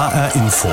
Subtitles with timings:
[0.00, 0.68] HR Info.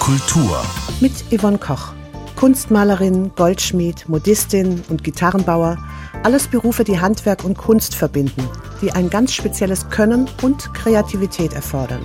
[0.00, 0.62] Kultur.
[0.98, 1.92] Mit Yvonne Koch.
[2.36, 5.76] Kunstmalerin, Goldschmied, Modistin und Gitarrenbauer.
[6.22, 8.48] Alles Berufe, die Handwerk und Kunst verbinden,
[8.80, 12.00] die ein ganz spezielles Können und Kreativität erfordern.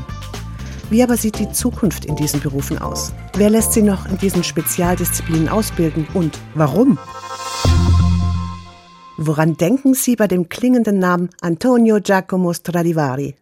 [0.90, 3.14] Wie aber sieht die Zukunft in diesen Berufen aus?
[3.38, 7.00] Wer lässt sie noch in diesen Spezialdisziplinen ausbilden und warum?
[9.16, 13.36] Woran denken Sie bei dem klingenden Namen Antonio Giacomo Stradivari?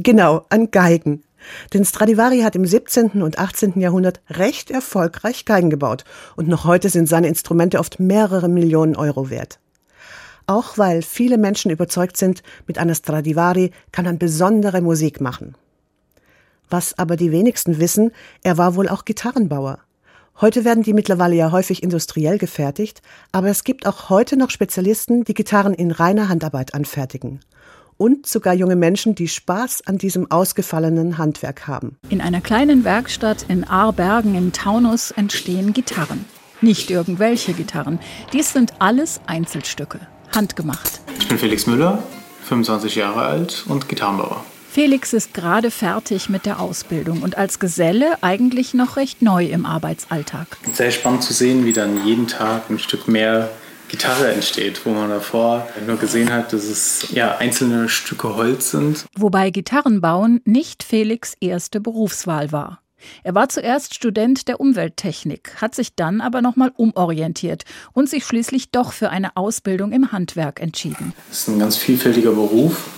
[0.00, 1.24] Genau, an Geigen.
[1.72, 3.22] Denn Stradivari hat im 17.
[3.22, 3.80] und 18.
[3.80, 6.04] Jahrhundert recht erfolgreich Geigen gebaut
[6.36, 9.58] und noch heute sind seine Instrumente oft mehrere Millionen Euro wert.
[10.46, 15.56] Auch weil viele Menschen überzeugt sind, mit einer Stradivari kann man besondere Musik machen.
[16.70, 19.78] Was aber die wenigsten wissen, er war wohl auch Gitarrenbauer.
[20.40, 23.00] Heute werden die mittlerweile ja häufig industriell gefertigt,
[23.32, 27.40] aber es gibt auch heute noch Spezialisten, die Gitarren in reiner Handarbeit anfertigen.
[27.98, 31.96] Und sogar junge Menschen, die Spaß an diesem ausgefallenen Handwerk haben.
[32.10, 36.26] In einer kleinen Werkstatt in Aarbergen im Taunus entstehen Gitarren.
[36.60, 37.98] Nicht irgendwelche Gitarren.
[38.32, 40.00] Dies sind alles Einzelstücke,
[40.34, 41.00] handgemacht.
[41.18, 42.02] Ich bin Felix Müller,
[42.44, 44.44] 25 Jahre alt und Gitarrenbauer.
[44.70, 49.64] Felix ist gerade fertig mit der Ausbildung und als Geselle eigentlich noch recht neu im
[49.64, 50.58] Arbeitsalltag.
[50.70, 53.48] Sehr spannend zu sehen, wie dann jeden Tag ein Stück mehr
[53.88, 59.06] Gitarre entsteht, wo man davor nur gesehen hat, dass es ja einzelne Stücke Holz sind.
[59.16, 62.80] Wobei Gitarrenbauen nicht Felix erste Berufswahl war.
[63.22, 68.70] Er war zuerst Student der Umwelttechnik, hat sich dann aber nochmal umorientiert und sich schließlich
[68.70, 71.12] doch für eine Ausbildung im Handwerk entschieden.
[71.30, 72.88] Es ist ein ganz vielfältiger Beruf.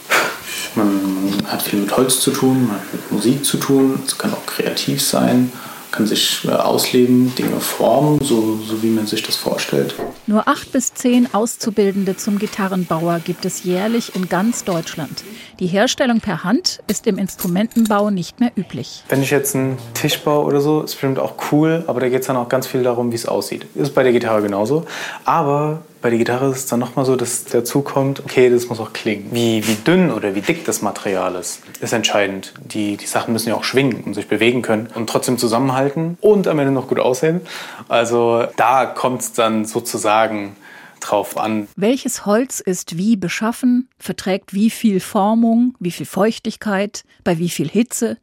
[0.74, 4.32] Man hat viel mit Holz zu tun, man hat mit Musik zu tun, es kann
[4.32, 5.52] auch kreativ sein,
[5.98, 9.96] kann sich äh, ausleben, Dinge formen, so, so wie man sich das vorstellt.
[10.28, 15.24] Nur acht bis zehn Auszubildende zum Gitarrenbauer gibt es jährlich in ganz Deutschland.
[15.60, 19.02] Die Herstellung per Hand ist im Instrumentenbau nicht mehr üblich.
[19.08, 22.20] Wenn ich jetzt einen Tisch baue oder so, ist bestimmt auch cool, aber da geht
[22.20, 23.66] es dann auch ganz viel darum, wie es aussieht.
[23.74, 24.84] Ist bei der Gitarre genauso.
[25.24, 28.78] Aber bei der Gitarre ist es dann nochmal so, dass dazu kommt, okay, das muss
[28.78, 29.30] auch klingen.
[29.32, 32.54] Wie, wie dünn oder wie dick das Material ist, ist entscheidend.
[32.64, 36.46] Die, die Sachen müssen ja auch schwingen und sich bewegen können und trotzdem zusammenhalten und
[36.46, 37.40] am Ende noch gut aussehen.
[37.88, 40.54] Also da kommt es dann sozusagen
[41.00, 41.68] drauf an.
[41.76, 47.68] Welches Holz ist wie beschaffen, verträgt wie viel Formung, wie viel Feuchtigkeit, bei wie viel
[47.68, 48.18] Hitze?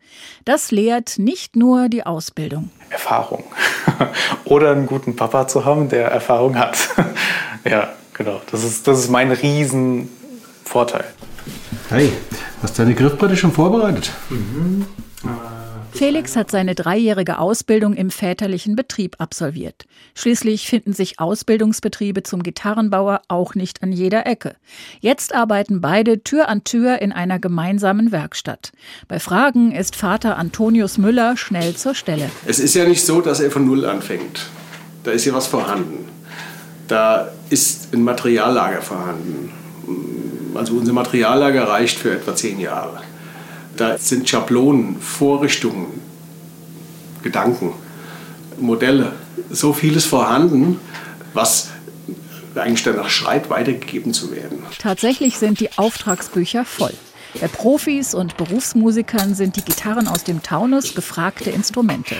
[0.46, 2.70] Das lehrt nicht nur die Ausbildung.
[2.90, 3.44] Erfahrung.
[4.46, 6.78] Oder einen guten Papa zu haben, der Erfahrung hat.
[7.70, 8.42] ja, genau.
[8.52, 11.06] Das ist, das ist mein Riesenvorteil.
[11.90, 12.12] Hey,
[12.62, 14.12] hast du deine Griffbretter schon vorbereitet?
[14.30, 14.86] Mhm.
[15.96, 19.86] Felix hat seine dreijährige Ausbildung im väterlichen Betrieb absolviert.
[20.14, 24.58] Schließlich finden sich Ausbildungsbetriebe zum Gitarrenbauer auch nicht an jeder Ecke.
[25.00, 28.74] Jetzt arbeiten beide Tür an Tür in einer gemeinsamen Werkstatt.
[29.08, 32.30] Bei Fragen ist Vater Antonius Müller schnell zur Stelle.
[32.46, 34.48] Es ist ja nicht so, dass er von Null anfängt.
[35.06, 36.10] Da ist ja was vorhanden.
[36.90, 39.54] Da ist ein Materiallager vorhanden.
[40.56, 43.02] Also unser Materiallager reicht für etwa zehn Jahre.
[43.78, 46.02] Da sind Schablonen, Vorrichtungen,
[47.24, 47.74] Gedanken,
[48.60, 49.14] Modelle,
[49.50, 50.80] so vieles vorhanden,
[51.34, 51.70] was
[52.56, 54.60] eigentlich danach schreit, weitergegeben zu werden.
[54.80, 56.94] Tatsächlich sind die Auftragsbücher voll.
[57.42, 62.16] Bei Profis und Berufsmusikern sind die Gitarren aus dem Taunus gefragte Instrumente.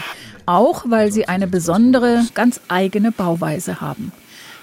[0.46, 4.12] Auch weil sie eine besondere, ganz eigene Bauweise haben.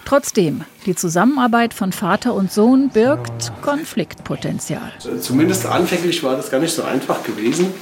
[0.04, 4.92] Trotzdem, die Zusammenarbeit von Vater und Sohn birgt Konfliktpotenzial.
[5.20, 7.72] Zumindest anfänglich war das gar nicht so einfach gewesen.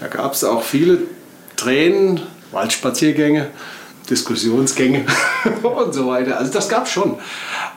[0.00, 0.98] Da gab es auch viele
[1.56, 2.20] Tränen,
[2.52, 3.48] Waldspaziergänge,
[4.10, 5.04] Diskussionsgänge
[5.62, 6.38] und so weiter.
[6.38, 7.18] Also das gab es schon.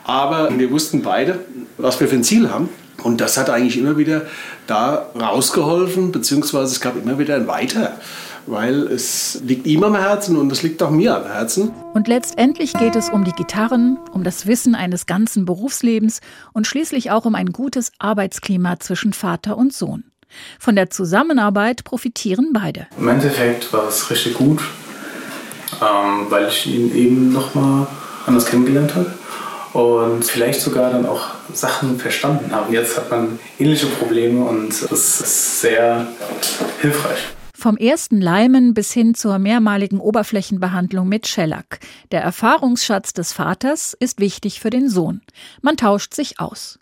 [0.04, 1.40] Aber wir wussten beide,
[1.78, 2.70] was wir für ein Ziel haben.
[3.04, 4.28] Und das hat eigentlich immer wieder
[4.68, 7.98] da rausgeholfen, beziehungsweise es gab immer wieder ein Weiter
[8.48, 11.72] weil es liegt ihm am Herzen und es liegt auch mir am Herzen.
[11.94, 16.22] Und letztendlich geht es um die Gitarren, um das Wissen eines ganzen Berufslebens
[16.54, 20.06] und schließlich auch um ein gutes Arbeitsklima zwischen Vater und Sohn.
[20.60, 22.88] Von der Zusammenarbeit profitieren beide.
[22.98, 24.62] Im Endeffekt war es richtig gut,
[25.82, 27.88] ähm, weil ich ihn eben nochmal
[28.26, 29.14] anders kennengelernt habe
[29.74, 32.74] und vielleicht sogar dann auch Sachen verstanden habe.
[32.74, 36.08] Jetzt hat man ähnliche Probleme und das ist sehr
[36.82, 37.20] hilfreich.
[37.62, 41.80] Vom ersten Leimen bis hin zur mehrmaligen Oberflächenbehandlung mit Shellac.
[42.12, 45.22] Der Erfahrungsschatz des Vaters ist wichtig für den Sohn.
[45.62, 46.80] Man tauscht sich aus.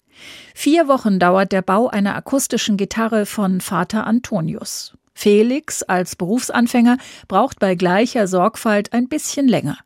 [0.56, 4.94] Vier Wochen dauert der Bau einer akustischen Gitarre von Vater Antonius.
[5.14, 6.98] Felix als Berufsanfänger
[7.28, 9.78] braucht bei gleicher Sorgfalt ein bisschen länger.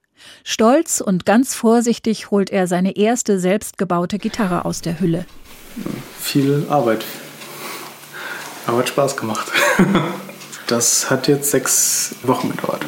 [0.43, 5.25] Stolz und ganz vorsichtig holt er seine erste selbstgebaute Gitarre aus der Hülle.
[6.19, 7.03] Viel Arbeit.
[8.67, 9.51] Aber hat Spaß gemacht.
[10.67, 12.85] Das hat jetzt sechs Wochen gedauert.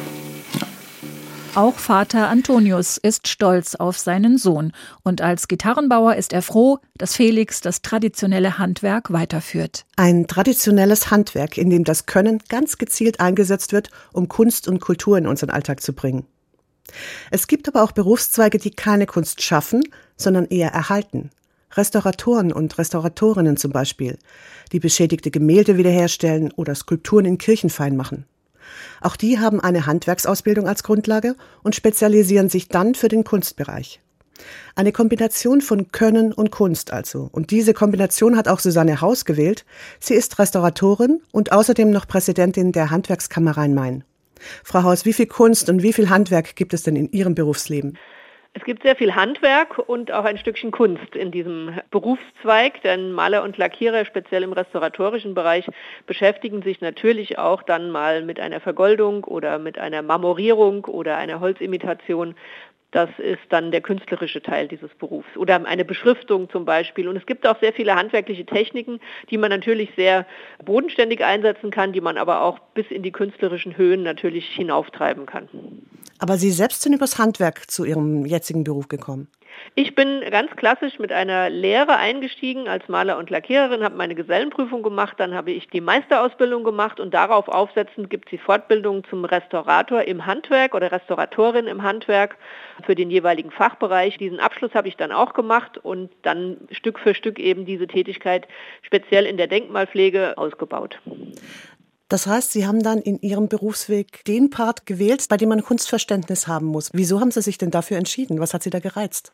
[1.54, 7.16] Auch Vater Antonius ist stolz auf seinen Sohn und als Gitarrenbauer ist er froh, dass
[7.16, 9.86] Felix das traditionelle Handwerk weiterführt.
[9.96, 15.16] Ein traditionelles Handwerk, in dem das Können ganz gezielt eingesetzt wird, um Kunst und Kultur
[15.16, 16.26] in unseren Alltag zu bringen.
[17.30, 19.82] Es gibt aber auch Berufszweige, die keine Kunst schaffen,
[20.18, 21.30] sondern eher erhalten.
[21.72, 24.18] Restauratoren und Restauratorinnen zum Beispiel,
[24.72, 28.24] die beschädigte Gemälde wiederherstellen oder Skulpturen in Kirchen fein machen.
[29.00, 34.00] Auch die haben eine Handwerksausbildung als Grundlage und spezialisieren sich dann für den Kunstbereich.
[34.74, 37.28] Eine Kombination von Können und Kunst also.
[37.32, 39.64] Und diese Kombination hat auch Susanne Haus gewählt.
[39.98, 44.04] Sie ist Restauratorin und außerdem noch Präsidentin der Handwerkskammer Rhein-Main.
[44.62, 47.96] Frau Haus, wie viel Kunst und wie viel Handwerk gibt es denn in Ihrem Berufsleben?
[48.56, 53.42] Es gibt sehr viel Handwerk und auch ein Stückchen Kunst in diesem Berufszweig, denn Maler
[53.42, 55.68] und Lackierer, speziell im restauratorischen Bereich,
[56.06, 61.40] beschäftigen sich natürlich auch dann mal mit einer Vergoldung oder mit einer Marmorierung oder einer
[61.40, 62.34] Holzimitation.
[62.96, 65.36] Das ist dann der künstlerische Teil dieses Berufs.
[65.36, 67.08] Oder eine Beschriftung zum Beispiel.
[67.08, 70.24] Und es gibt auch sehr viele handwerkliche Techniken, die man natürlich sehr
[70.64, 75.50] bodenständig einsetzen kann, die man aber auch bis in die künstlerischen Höhen natürlich hinauftreiben kann.
[76.20, 79.28] Aber Sie selbst sind übers Handwerk zu Ihrem jetzigen Beruf gekommen.
[79.74, 84.82] Ich bin ganz klassisch mit einer Lehre eingestiegen als Maler und Lackiererin, habe meine Gesellenprüfung
[84.82, 89.24] gemacht, dann habe ich die Meisterausbildung gemacht und darauf aufsetzend gibt es die Fortbildung zum
[89.24, 92.36] Restaurator im Handwerk oder Restauratorin im Handwerk
[92.84, 94.18] für den jeweiligen Fachbereich.
[94.18, 98.48] Diesen Abschluss habe ich dann auch gemacht und dann Stück für Stück eben diese Tätigkeit
[98.82, 101.00] speziell in der Denkmalpflege ausgebaut.
[102.08, 106.46] Das heißt, Sie haben dann in Ihrem Berufsweg den Part gewählt, bei dem man Kunstverständnis
[106.46, 106.90] haben muss.
[106.92, 108.38] Wieso haben Sie sich denn dafür entschieden?
[108.38, 109.32] Was hat Sie da gereizt?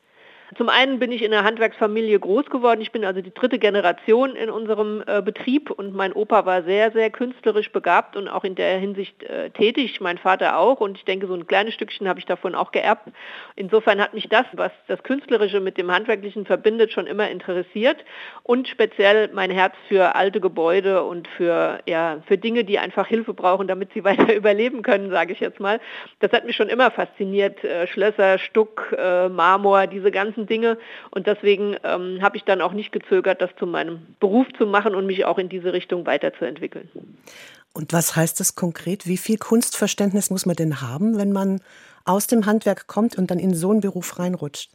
[0.56, 2.80] Zum einen bin ich in einer Handwerksfamilie groß geworden.
[2.80, 6.92] Ich bin also die dritte Generation in unserem äh, Betrieb und mein Opa war sehr,
[6.92, 10.80] sehr künstlerisch begabt und auch in der Hinsicht äh, tätig, mein Vater auch.
[10.80, 13.08] Und ich denke, so ein kleines Stückchen habe ich davon auch geerbt.
[13.56, 18.04] Insofern hat mich das, was das Künstlerische mit dem Handwerklichen verbindet, schon immer interessiert
[18.42, 23.32] und speziell mein Herz für alte Gebäude und für, ja, für Dinge, die einfach Hilfe
[23.32, 25.80] brauchen, damit sie weiter überleben können, sage ich jetzt mal.
[26.20, 27.64] Das hat mich schon immer fasziniert.
[27.64, 30.78] Äh, Schlösser, Stuck, äh, Marmor, diese ganzen ganzen Dinge.
[31.10, 34.94] Und deswegen ähm, habe ich dann auch nicht gezögert, das zu meinem Beruf zu machen
[34.94, 36.88] und mich auch in diese Richtung weiterzuentwickeln.
[37.74, 39.06] Und was heißt das konkret?
[39.06, 41.60] Wie viel Kunstverständnis muss man denn haben, wenn man
[42.04, 44.70] aus dem Handwerk kommt und dann in so einen Beruf reinrutscht?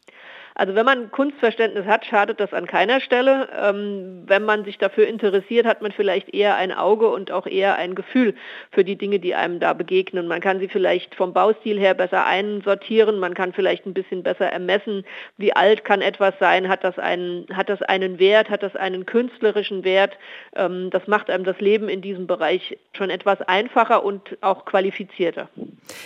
[0.58, 3.48] Also wenn man Kunstverständnis hat, schadet das an keiner Stelle.
[3.62, 7.76] Ähm, wenn man sich dafür interessiert, hat man vielleicht eher ein Auge und auch eher
[7.76, 8.34] ein Gefühl
[8.72, 10.28] für die Dinge, die einem da begegnen.
[10.28, 14.48] Man kann sie vielleicht vom Baustil her besser einsortieren, man kann vielleicht ein bisschen besser
[14.48, 15.06] ermessen,
[15.38, 19.06] wie alt kann etwas sein, hat das einen, hat das einen Wert, hat das einen
[19.06, 20.18] künstlerischen Wert.
[20.56, 25.50] Ähm, das macht einem das Leben in diesem Bereich schon etwas einfacher und auch qualifizierter.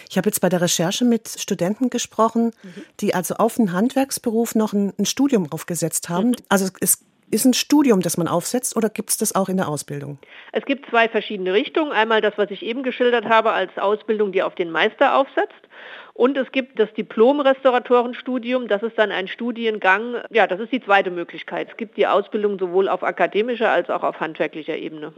[0.10, 2.52] Ich habe jetzt bei der Recherche mit Studenten gesprochen,
[3.00, 6.30] die also auf einen Handwerksberuf Beruf noch ein, ein Studium aufgesetzt haben.
[6.30, 6.36] Mhm.
[6.50, 9.68] Also es ist ein Studium, das man aufsetzt oder gibt es das auch in der
[9.68, 10.18] Ausbildung?
[10.52, 11.92] Es gibt zwei verschiedene Richtungen.
[11.92, 15.54] Einmal das, was ich eben geschildert habe, als Ausbildung, die auf den Meister aufsetzt.
[16.22, 21.10] Und es gibt das Diplom-Restauratorenstudium, das ist dann ein Studiengang, ja, das ist die zweite
[21.10, 21.70] Möglichkeit.
[21.72, 25.14] Es gibt die Ausbildung sowohl auf akademischer als auch auf handwerklicher Ebene.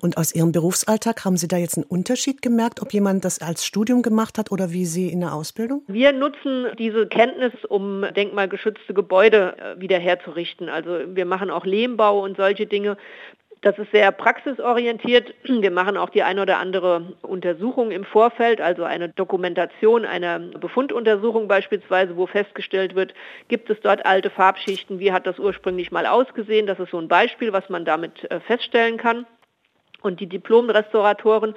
[0.00, 3.66] Und aus Ihrem Berufsalltag haben Sie da jetzt einen Unterschied gemerkt, ob jemand das als
[3.66, 5.82] Studium gemacht hat oder wie Sie in der Ausbildung?
[5.86, 10.70] Wir nutzen diese Kenntnis, um denkmalgeschützte Gebäude äh, wiederherzurichten.
[10.70, 12.96] Also wir machen auch Lehmbau und solche Dinge.
[13.62, 15.34] Das ist sehr praxisorientiert.
[15.44, 21.46] Wir machen auch die ein oder andere Untersuchung im Vorfeld, also eine Dokumentation einer Befunduntersuchung
[21.46, 23.14] beispielsweise, wo festgestellt wird,
[23.46, 26.66] gibt es dort alte Farbschichten, wie hat das ursprünglich mal ausgesehen.
[26.66, 29.26] Das ist so ein Beispiel, was man damit äh, feststellen kann.
[30.02, 31.54] Und die Diplom-Restauratoren,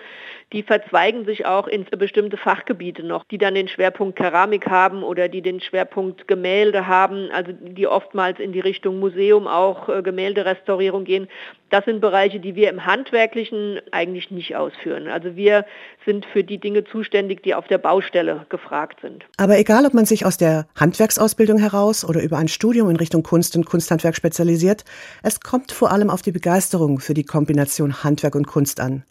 [0.54, 5.28] die verzweigen sich auch in bestimmte Fachgebiete noch, die dann den Schwerpunkt Keramik haben oder
[5.28, 11.06] die den Schwerpunkt Gemälde haben, also die oftmals in die Richtung Museum auch äh, Gemälderestaurierung
[11.06, 11.28] gehen.
[11.75, 15.10] Das sind Bereiche, die wir im Handwerklichen eigentlich nicht ausführen.
[15.10, 15.65] Also wir
[16.05, 19.25] sind für die Dinge zuständig, die auf der Baustelle gefragt sind.
[19.36, 23.24] Aber egal, ob man sich aus der Handwerksausbildung heraus oder über ein Studium in Richtung
[23.24, 24.86] Kunst und Kunsthandwerk spezialisiert,
[25.22, 29.03] es kommt vor allem auf die Begeisterung für die Kombination Handwerk und Kunst an.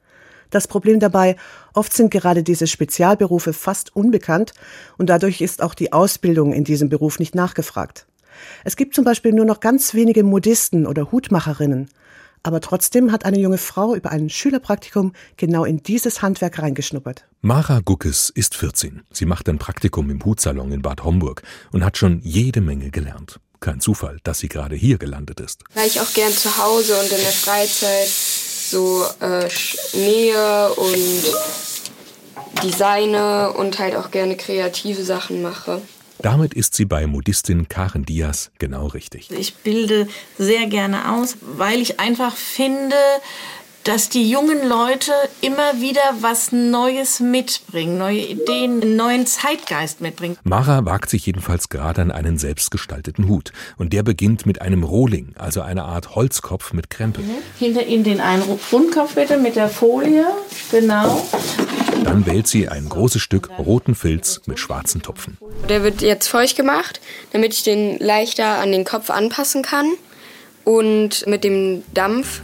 [0.48, 1.36] Das Problem dabei,
[1.74, 4.54] oft sind gerade diese Spezialberufe fast unbekannt
[4.96, 8.06] und dadurch ist auch die Ausbildung in diesem Beruf nicht nachgefragt.
[8.64, 11.90] Es gibt zum Beispiel nur noch ganz wenige Modisten oder Hutmacherinnen.
[12.44, 17.24] Aber trotzdem hat eine junge Frau über ein Schülerpraktikum genau in dieses Handwerk reingeschnuppert.
[17.40, 19.02] Mara Guckes ist 14.
[19.10, 23.40] Sie macht ein Praktikum im Hutsalon in Bad Homburg und hat schon jede Menge gelernt.
[23.60, 25.64] Kein Zufall, dass sie gerade hier gelandet ist.
[25.72, 29.48] Weil ich auch gern zu Hause und in der Freizeit so äh,
[29.96, 35.80] Nähe und Designe und halt auch gerne kreative Sachen mache.
[36.24, 39.30] Damit ist sie bei Modistin Karen Diaz genau richtig.
[39.30, 42.96] Ich bilde sehr gerne aus, weil ich einfach finde,
[43.82, 45.12] dass die jungen Leute
[45.42, 50.38] immer wieder was Neues mitbringen, neue Ideen, einen neuen Zeitgeist mitbringen.
[50.44, 53.52] Mara wagt sich jedenfalls gerade an einen selbstgestalteten Hut.
[53.76, 57.20] Und der beginnt mit einem Rohling, also einer Art Holzkopf mit Krempe.
[57.20, 57.34] Mhm.
[57.58, 60.24] Hinter Ihnen den einen Rundkopf bitte mit der Folie,
[60.70, 61.22] genau.
[62.04, 65.38] Dann wählt sie ein großes Stück roten Filz mit schwarzen Tupfen.
[65.68, 67.00] Der wird jetzt feucht gemacht,
[67.32, 69.92] damit ich den leichter an den Kopf anpassen kann.
[70.64, 72.42] Und mit dem Dampf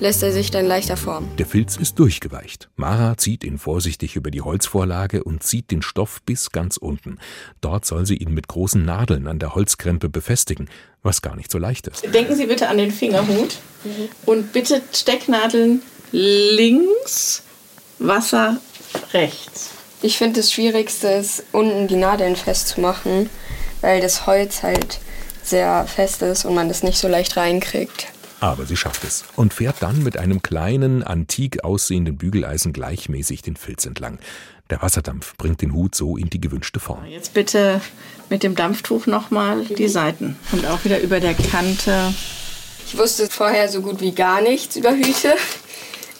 [0.00, 1.28] lässt er sich dann leichter formen.
[1.36, 2.68] Der Filz ist durchgeweicht.
[2.76, 7.18] Mara zieht ihn vorsichtig über die Holzvorlage und zieht den Stoff bis ganz unten.
[7.60, 10.68] Dort soll sie ihn mit großen Nadeln an der Holzkrempe befestigen,
[11.02, 12.02] was gar nicht so leicht ist.
[12.14, 14.08] Denken Sie bitte an den Fingerhut mhm.
[14.26, 17.42] und bitte Stecknadeln links,
[17.98, 18.58] Wasser
[19.12, 19.70] rechts.
[20.02, 23.28] Ich finde das Schwierigste ist, unten die Nadeln festzumachen,
[23.80, 25.00] weil das Holz halt
[25.42, 28.06] sehr fest ist und man das nicht so leicht reinkriegt.
[28.40, 33.56] Aber sie schafft es und fährt dann mit einem kleinen, antik aussehenden Bügeleisen gleichmäßig den
[33.56, 34.18] Filz entlang.
[34.70, 37.04] Der Wasserdampf bringt den Hut so in die gewünschte Form.
[37.04, 37.82] Jetzt bitte
[38.30, 42.14] mit dem Dampftuch nochmal die Seiten und auch wieder über der Kante.
[42.86, 45.34] Ich wusste vorher so gut wie gar nichts über Hüte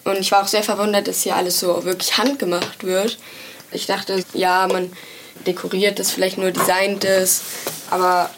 [0.05, 3.19] und ich war auch sehr verwundert, dass hier alles so wirklich handgemacht wird.
[3.73, 4.93] Ich dachte, ja, man
[5.47, 7.43] dekoriert das, vielleicht nur designt es,
[7.91, 8.31] aber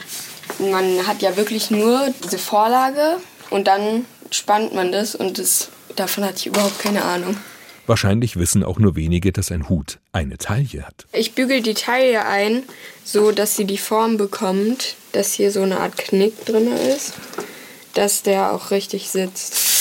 [0.58, 3.18] man hat ja wirklich nur diese Vorlage
[3.50, 7.36] und dann spannt man das und das, davon hatte ich überhaupt keine Ahnung.
[7.86, 11.06] Wahrscheinlich wissen auch nur wenige, dass ein Hut eine Taille hat.
[11.12, 12.62] Ich bügel die Taille ein,
[13.04, 17.14] so dass sie die Form bekommt, dass hier so eine Art Knick drin ist,
[17.94, 19.71] dass der auch richtig sitzt.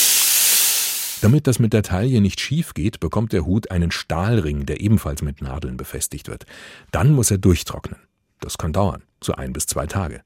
[1.22, 5.22] Damit das mit der Taille nicht schief geht, bekommt der Hut einen Stahlring, der ebenfalls
[5.22, 6.46] mit Nadeln befestigt wird.
[6.90, 8.00] Dann muss er durchtrocknen.
[8.40, 10.22] Das kann dauern, so ein bis zwei Tage.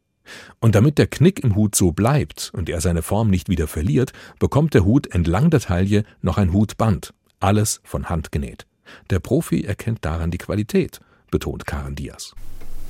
[0.59, 4.15] Und damit der Knick im Hut so bleibt und er seine Form nicht wieder verliert,
[4.39, 7.13] bekommt der Hut entlang der Taille noch ein Hutband.
[7.41, 8.67] Alles von Hand genäht.
[9.11, 11.01] Der Profi erkennt daran die Qualität,
[11.31, 12.33] betont Karen Diaz.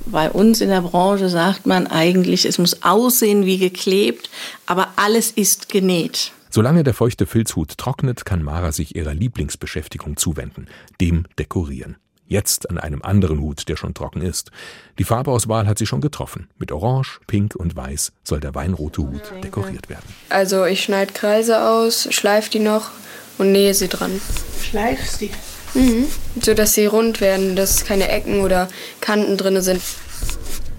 [0.05, 4.29] Bei uns in der Branche sagt man eigentlich, es muss aussehen wie geklebt,
[4.65, 6.31] aber alles ist genäht.
[6.57, 10.67] Solange der feuchte Filzhut trocknet, kann Mara sich ihrer Lieblingsbeschäftigung zuwenden,
[10.99, 11.97] dem Dekorieren.
[12.25, 14.49] Jetzt an einem anderen Hut, der schon trocken ist.
[14.97, 16.49] Die Farbauswahl hat sie schon getroffen.
[16.57, 20.07] Mit Orange, Pink und Weiß soll der weinrote Hut dekoriert werden.
[20.29, 22.89] Also ich schneide Kreise aus, schleife die noch
[23.37, 24.19] und nähe sie dran.
[24.63, 25.29] Schleifst die?
[25.75, 26.07] Mhm.
[26.41, 28.67] So dass sie rund werden, dass keine Ecken oder
[28.99, 29.83] Kanten drin sind.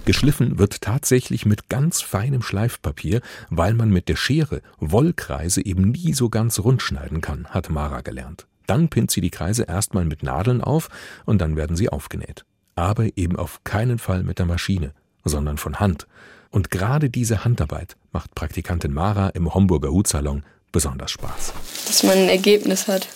[0.09, 6.15] Geschliffen wird tatsächlich mit ganz feinem Schleifpapier, weil man mit der Schere Wollkreise eben nie
[6.15, 8.47] so ganz rund schneiden kann, hat Mara gelernt.
[8.65, 10.89] Dann pinnt sie die Kreise erstmal mit Nadeln auf
[11.25, 12.43] und dann werden sie aufgenäht.
[12.73, 14.93] Aber eben auf keinen Fall mit der Maschine,
[15.25, 16.07] sondern von Hand.
[16.49, 21.53] Und gerade diese Handarbeit macht Praktikantin Mara im Homburger Hutsalon besonders Spaß.
[21.85, 23.07] Dass man ein Ergebnis hat.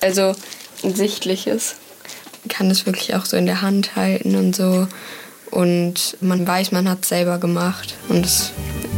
[0.00, 0.36] Also
[0.84, 1.74] ein sichtliches.
[2.44, 4.86] Man kann es wirklich auch so in der Hand halten und so.
[5.52, 7.94] Und man weiß, man hat es selber gemacht.
[8.08, 8.52] Und es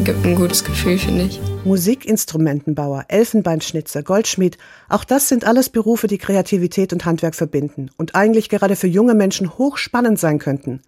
[0.05, 1.41] gibt ein gutes Gefühl, finde ich.
[1.65, 4.57] Musikinstrumentenbauer, Elfenbeinschnitzer, Goldschmied,
[4.89, 9.15] auch das sind alles Berufe, die Kreativität und Handwerk verbinden und eigentlich gerade für junge
[9.15, 10.83] Menschen hochspannend sein könnten.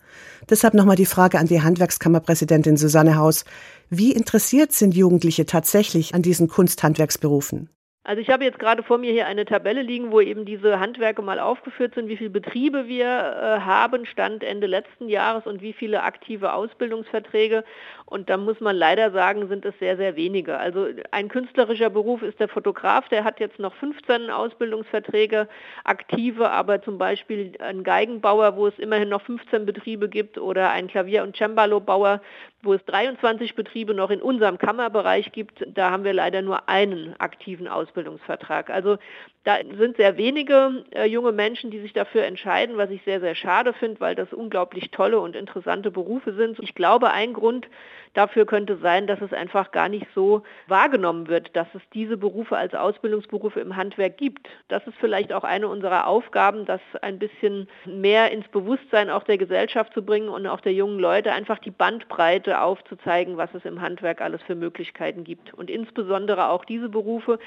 [0.49, 3.45] Deshalb nochmal die Frage an die Handwerkskammerpräsidentin Susanne Haus.
[3.91, 7.71] Wie interessiert sind Jugendliche tatsächlich an diesen Kunsthandwerksberufen?
[8.07, 11.23] Also ich habe jetzt gerade vor mir hier eine Tabelle liegen, wo eben diese Handwerke
[11.23, 15.73] mal aufgeführt sind, wie viele Betriebe wir äh, haben, Stand Ende letzten Jahres und wie
[15.73, 17.65] viele aktive Ausbildungsverträge.
[18.09, 20.59] Und da muss man leider sagen, sind es sehr, sehr wenige.
[20.59, 25.49] Also ein künstlerischer Beruf ist der Fotograf, der hat jetzt noch 15 Ausbildungsverträge
[25.83, 30.87] aktive, aber zum Beispiel ein Geigenbauer, wo es immerhin noch 15 Betriebe gibt oder ein
[30.87, 32.21] Klavier- und Cembalo-Bauer,
[32.63, 37.15] wo es 23 Betriebe noch in unserem Kammerbereich gibt, da haben wir leider nur einen
[37.19, 38.71] aktiven Ausbildungsvertrag.
[38.71, 38.99] Also
[39.45, 43.37] da sind sehr wenige äh, junge Menschen, die sich dafür entscheiden, was ich sehr, sehr
[43.37, 46.59] schade finde, weil das unglaublich tolle und interessante Berufe sind.
[46.59, 47.69] Ich glaube, ein Grund
[48.17, 52.57] dafür könnte sein, dass es einfach gar nicht so wahrgenommen wird, dass es diese Berufe
[52.57, 54.49] als Ausbildungsberufe im Handwerk gibt.
[54.69, 59.39] Das ist vielleicht auch eine unserer Aufgaben, das ein bisschen mehr ins Bewusstsein auch der
[59.39, 63.81] Gesellschaft zu bringen und auch der jungen Leute einfach die Bandbreite aufzuzeigen, was es im
[63.81, 65.53] Handwerk alles für Möglichkeiten gibt.
[65.53, 67.39] Und insbesondere auch diese Berufe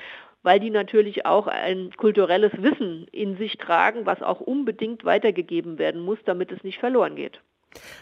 [0.41, 6.01] weil die natürlich auch ein kulturelles Wissen in sich tragen, was auch unbedingt weitergegeben werden
[6.01, 7.41] muss, damit es nicht verloren geht.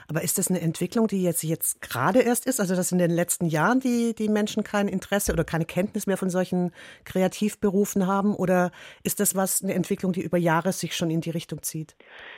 [0.08, 2.60] Aber ist das eine Entwicklung, die jetzt, jetzt gerade erst ist?
[2.60, 6.18] Also, dass in den letzten Jahren die, die Menschen kein Interesse oder keine Kenntnis mehr
[6.18, 6.72] von solchen
[7.06, 8.36] Kreativberufen haben?
[8.36, 8.72] Oder
[9.04, 11.96] ist das was, eine Entwicklung, die über Jahre sich schon in die Richtung zieht?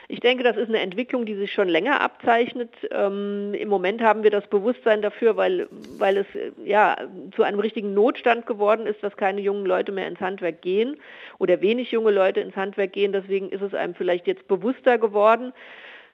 [0.08, 2.70] Ich denke, das ist eine Entwicklung, die sich schon länger abzeichnet.
[2.90, 5.68] Ähm, Im Moment haben wir das Bewusstsein dafür, weil,
[5.98, 6.26] weil es
[6.64, 6.96] ja
[7.36, 10.96] zu einem richtigen Notstand geworden ist, dass keine jungen Leute mehr ins Handwerk gehen
[11.38, 13.12] oder wenig junge Leute ins Handwerk gehen.
[13.12, 15.52] Deswegen ist es einem vielleicht jetzt bewusster geworden.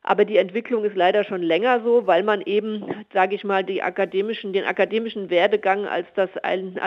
[0.08, 4.52] Aber die Entwicklung ist leider schon länger so, weil man eben, sage ich mal, akademischen,
[4.52, 6.78] den akademischen Werdegang als das ein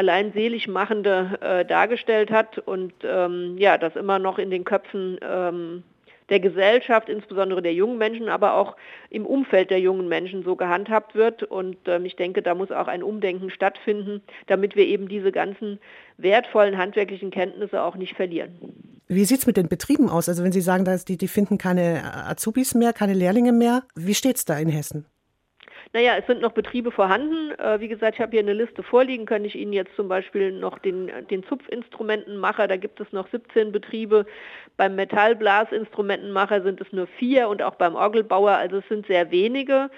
[0.70, 5.84] machende äh, dargestellt hat und ähm, ja, das immer noch in den Köpfen ähm,
[6.30, 8.76] der Gesellschaft, insbesondere der jungen Menschen, aber auch
[9.10, 11.44] im Umfeld der jungen Menschen so gehandhabt wird.
[11.44, 15.80] Und ähm, ich denke, da muss auch ein Umdenken stattfinden, damit wir eben diese ganzen
[16.18, 18.52] wertvollen handwerklichen Kenntnisse auch nicht verlieren.
[19.08, 20.30] Wie sieht es mit den Betrieben aus?
[20.30, 24.14] Also wenn Sie sagen, dass die, die finden keine Azubis mehr, keine Lehrlinge mehr, wie
[24.14, 25.06] steht es da in Hessen?
[25.92, 27.52] Naja, es sind noch Betriebe vorhanden.
[27.60, 30.52] Äh, wie gesagt, ich habe hier eine Liste vorliegen, könnte ich Ihnen jetzt zum Beispiel
[30.52, 34.28] noch den, den Zupfinstrumentenmacher, da gibt es noch 17 Betriebe.
[34.78, 39.90] Beim Metallblasinstrumentenmacher sind es nur vier und auch beim Orgelbauer, also es sind sehr wenige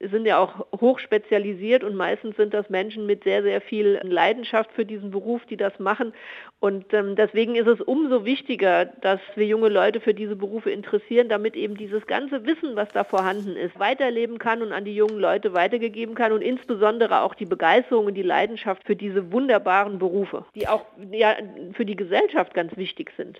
[0.00, 4.72] sind ja auch hoch spezialisiert und meistens sind das Menschen mit sehr, sehr viel Leidenschaft
[4.72, 6.14] für diesen Beruf, die das machen.
[6.58, 11.28] Und ähm, deswegen ist es umso wichtiger, dass wir junge Leute für diese Berufe interessieren,
[11.28, 15.18] damit eben dieses ganze Wissen, was da vorhanden ist, weiterleben kann und an die jungen
[15.18, 20.44] Leute weitergegeben kann und insbesondere auch die Begeisterung und die Leidenschaft für diese wunderbaren Berufe,
[20.54, 21.36] die auch ja,
[21.72, 23.38] für die Gesellschaft ganz wichtig sind.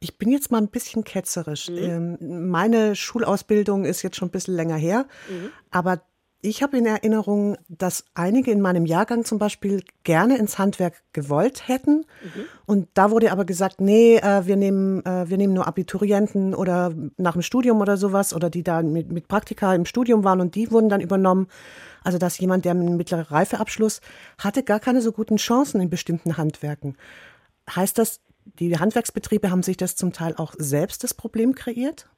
[0.00, 1.68] Ich bin jetzt mal ein bisschen ketzerisch.
[1.68, 2.18] Mhm.
[2.20, 5.50] Ähm, meine Schulausbildung ist jetzt schon ein bisschen länger her, mhm.
[5.70, 6.02] aber
[6.42, 11.68] ich habe in Erinnerung, dass einige in meinem Jahrgang zum Beispiel gerne ins Handwerk gewollt
[11.68, 12.06] hätten.
[12.22, 12.44] Mhm.
[12.64, 16.94] Und da wurde aber gesagt, nee, äh, wir nehmen, äh, wir nehmen nur Abiturienten oder
[17.18, 20.54] nach dem Studium oder sowas oder die da mit, mit Praktika im Studium waren und
[20.54, 21.48] die wurden dann übernommen.
[22.02, 24.00] Also dass jemand, der einen mittleren Reifeabschluss
[24.38, 26.96] hatte, gar keine so guten Chancen in bestimmten Handwerken.
[27.68, 28.20] Heißt das,
[28.58, 32.10] die Handwerksbetriebe haben sich das zum Teil auch selbst das Problem kreiert?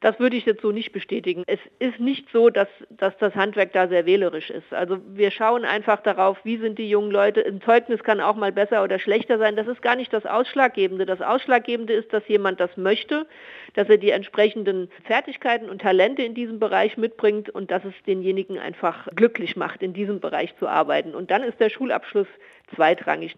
[0.00, 1.44] Das würde ich jetzt so nicht bestätigen.
[1.46, 4.72] Es ist nicht so, dass, dass das Handwerk da sehr wählerisch ist.
[4.72, 7.44] Also wir schauen einfach darauf, wie sind die jungen Leute.
[7.44, 9.56] Ein Zeugnis kann auch mal besser oder schlechter sein.
[9.56, 11.04] Das ist gar nicht das Ausschlaggebende.
[11.04, 13.26] Das Ausschlaggebende ist, dass jemand das möchte,
[13.74, 18.58] dass er die entsprechenden Fertigkeiten und Talente in diesem Bereich mitbringt und dass es denjenigen
[18.58, 21.14] einfach glücklich macht, in diesem Bereich zu arbeiten.
[21.14, 22.26] Und dann ist der Schulabschluss
[22.74, 23.36] zweitrangig.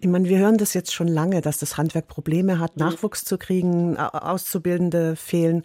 [0.00, 2.84] Ich meine, wir hören das jetzt schon lange, dass das Handwerk Probleme hat, mhm.
[2.84, 5.62] Nachwuchs zu kriegen, Auszubildende fehlen.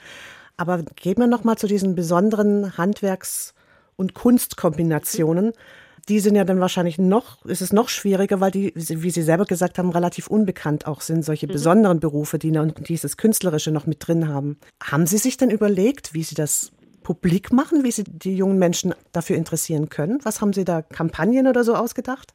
[0.57, 3.53] Aber gehen wir noch mal zu diesen besonderen Handwerks-
[3.95, 5.53] und Kunstkombinationen.
[6.09, 9.45] Die sind ja dann wahrscheinlich noch, ist es noch schwieriger, weil die, wie Sie selber
[9.45, 11.53] gesagt haben, relativ unbekannt auch sind, solche mhm.
[11.53, 12.51] besonderen Berufe, die
[12.87, 14.57] dieses Künstlerische noch mit drin haben.
[14.83, 16.71] Haben Sie sich denn überlegt, wie Sie das
[17.03, 20.19] publik machen, wie Sie die jungen Menschen dafür interessieren können?
[20.23, 22.33] Was haben Sie da Kampagnen oder so ausgedacht?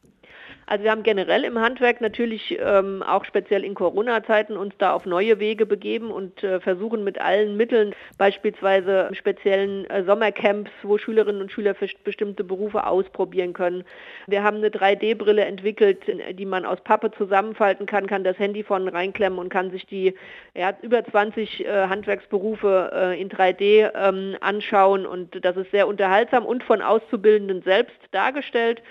[0.68, 5.06] Also wir haben generell im Handwerk natürlich ähm, auch speziell in Corona-Zeiten uns da auf
[5.06, 11.40] neue Wege begeben und äh, versuchen mit allen Mitteln, beispielsweise speziellen äh, Sommercamps, wo Schülerinnen
[11.40, 13.82] und Schüler für bestimmte Berufe ausprobieren können.
[14.26, 16.02] Wir haben eine 3D-Brille entwickelt,
[16.38, 20.12] die man aus Pappe zusammenfalten kann, kann das Handy vorne reinklemmen und kann sich die
[20.54, 26.44] ja, über 20 äh, Handwerksberufe äh, in 3D ähm, anschauen und das ist sehr unterhaltsam
[26.44, 28.82] und von Auszubildenden selbst dargestellt.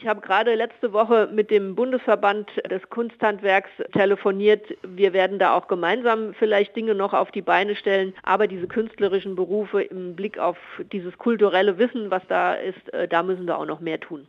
[0.00, 4.62] Ich habe gerade letzte Woche mit dem Bundesverband des Kunsthandwerks telefoniert.
[4.86, 9.34] Wir werden da auch gemeinsam vielleicht Dinge noch auf die Beine stellen, aber diese künstlerischen
[9.34, 10.56] Berufe im Blick auf
[10.92, 14.28] dieses kulturelle Wissen, was da ist, äh, da müssen wir auch noch mehr tun.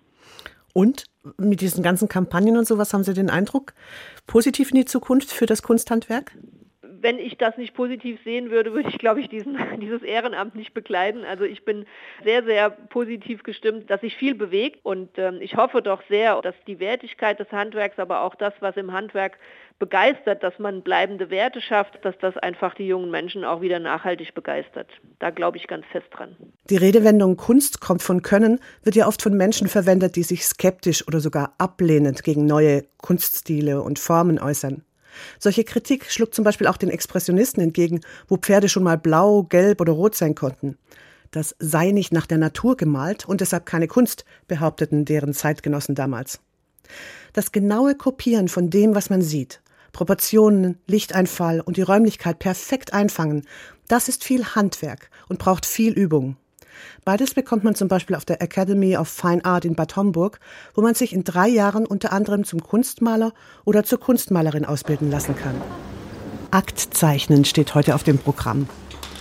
[0.73, 1.05] Und
[1.37, 3.73] mit diesen ganzen Kampagnen und so, was haben Sie den Eindruck?
[4.25, 6.31] Positiv in die Zukunft für das Kunsthandwerk?
[7.01, 10.73] Wenn ich das nicht positiv sehen würde, würde ich, glaube ich, diesen, dieses Ehrenamt nicht
[10.73, 11.23] bekleiden.
[11.25, 11.85] Also ich bin
[12.23, 16.55] sehr, sehr positiv gestimmt, dass sich viel bewegt und ähm, ich hoffe doch sehr, dass
[16.67, 19.37] die Wertigkeit des Handwerks, aber auch das, was im Handwerk
[19.79, 24.33] begeistert, dass man bleibende Werte schafft, dass das einfach die jungen Menschen auch wieder nachhaltig
[24.35, 24.87] begeistert.
[25.19, 26.35] Da glaube ich ganz fest dran.
[26.69, 31.07] Die Redewendung Kunst kommt von Können wird ja oft von Menschen verwendet, die sich skeptisch
[31.07, 34.83] oder sogar ablehnend gegen neue Kunststile und Formen äußern.
[35.39, 39.81] Solche Kritik schlug zum Beispiel auch den Expressionisten entgegen, wo Pferde schon mal blau, gelb
[39.81, 40.77] oder rot sein konnten.
[41.31, 46.39] Das sei nicht nach der Natur gemalt und deshalb keine Kunst, behaupteten deren Zeitgenossen damals.
[47.33, 53.45] Das genaue Kopieren von dem, was man sieht, Proportionen, Lichteinfall und die Räumlichkeit perfekt einfangen,
[53.87, 56.37] das ist viel Handwerk und braucht viel Übung.
[57.05, 60.39] Beides bekommt man zum Beispiel auf der Academy of Fine Art in Bad Homburg,
[60.75, 63.33] wo man sich in drei Jahren unter anderem zum Kunstmaler
[63.65, 65.55] oder zur Kunstmalerin ausbilden lassen kann.
[66.51, 68.67] Aktzeichnen steht heute auf dem Programm.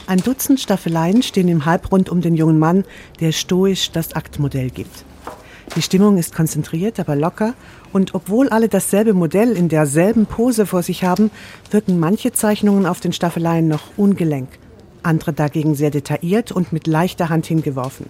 [0.07, 2.85] Ein Dutzend Staffeleien stehen im Halbrund um den jungen Mann,
[3.21, 5.05] der stoisch das Aktmodell gibt.
[5.77, 7.53] Die Stimmung ist konzentriert, aber locker,
[7.93, 11.31] und obwohl alle dasselbe Modell in derselben Pose vor sich haben,
[11.71, 14.49] wirken manche Zeichnungen auf den Staffeleien noch ungelenk,
[15.03, 18.07] andere dagegen sehr detailliert und mit leichter Hand hingeworfen.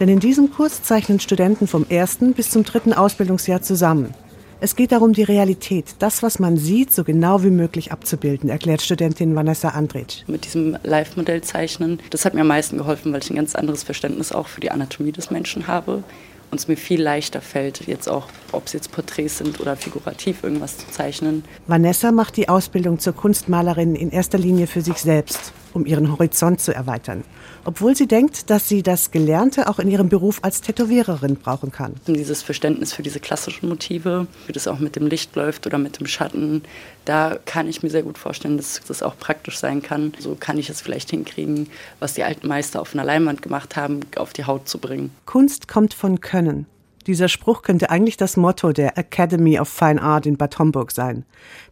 [0.00, 4.14] Denn in diesem Kurs zeichnen Studenten vom ersten bis zum dritten Ausbildungsjahr zusammen.
[4.60, 8.80] Es geht darum, die Realität, das, was man sieht, so genau wie möglich abzubilden, erklärt
[8.80, 10.22] Studentin Vanessa Andritsch.
[10.26, 13.82] Mit diesem Live-Modell zeichnen, das hat mir am meisten geholfen, weil ich ein ganz anderes
[13.82, 16.02] Verständnis auch für die Anatomie des Menschen habe
[16.50, 20.42] und es mir viel leichter fällt, jetzt auch, ob es jetzt Porträts sind oder figurativ
[20.42, 21.44] irgendwas zu zeichnen.
[21.66, 26.60] Vanessa macht die Ausbildung zur Kunstmalerin in erster Linie für sich selbst, um ihren Horizont
[26.60, 27.24] zu erweitern.
[27.64, 31.94] Obwohl sie denkt, dass sie das Gelernte auch in ihrem Beruf als Tätowiererin brauchen kann.
[32.06, 35.98] Dieses Verständnis für diese klassischen Motive, wie das auch mit dem Licht läuft oder mit
[35.98, 36.62] dem Schatten,
[37.04, 40.12] da kann ich mir sehr gut vorstellen, dass das auch praktisch sein kann.
[40.18, 41.68] So kann ich es vielleicht hinkriegen,
[42.00, 45.10] was die alten Meister auf einer Leinwand gemacht haben, auf die Haut zu bringen.
[45.26, 46.66] Kunst kommt von Können.
[47.06, 51.24] Dieser Spruch könnte eigentlich das Motto der Academy of Fine Art in Bad Homburg sein.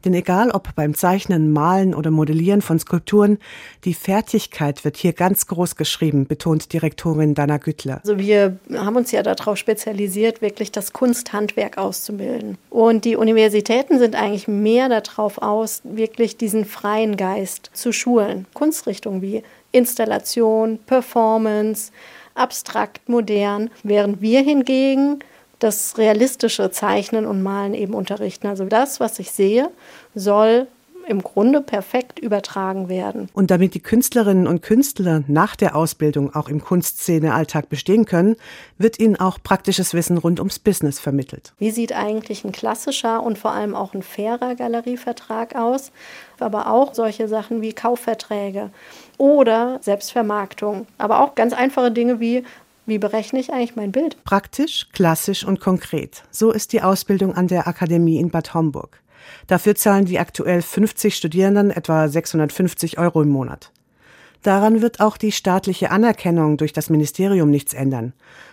[0.05, 3.39] Denn egal ob beim Zeichnen, Malen oder Modellieren von Skulpturen,
[3.85, 8.01] die Fertigkeit wird hier ganz groß geschrieben, betont Direktorin Dana Güttler.
[8.03, 12.59] Also wir haben uns ja darauf spezialisiert, wirklich das Kunsthandwerk auszubilden.
[12.69, 18.47] Und die Universitäten sind eigentlich mehr darauf aus, wirklich diesen freien Geist zu schulen.
[18.53, 19.43] Kunstrichtungen wie
[19.73, 21.93] Installation, Performance,
[22.35, 25.21] abstrakt, modern, während wir hingegen
[25.59, 28.49] das realistische Zeichnen und Malen eben unterrichten.
[28.49, 29.71] Also das, was ich sehe,
[30.15, 30.67] soll
[31.13, 33.29] im Grunde perfekt übertragen werden.
[33.33, 38.37] Und damit die Künstlerinnen und Künstler nach der Ausbildung auch im Kunstszene-Alltag bestehen können,
[38.79, 41.53] wird ihnen auch praktisches Wissen rund ums Business vermittelt.
[41.59, 45.93] Wie sieht eigentlich ein klassischer und vor allem auch ein fairer Galerievertrag aus?
[46.41, 48.71] Aber auch solche Sachen wie Kaufverträge
[49.19, 50.87] oder Selbstvermarktung.
[50.99, 52.43] Aber auch ganz einfache Dinge wie
[52.85, 54.23] wie berechne ich eigentlich mein Bild?
[54.25, 56.25] Praktisch, klassisch und konkret.
[56.33, 59.01] So ist die Ausbildung an der Akademie in Bad Homburg.
[59.47, 63.71] Dafür zahlen die aktuell 50 Studierenden etwa 650 Euro im Monat.
[64.43, 68.13] Daran wird auch die staatliche Anerkennung durch das Ministerium nichts ändern.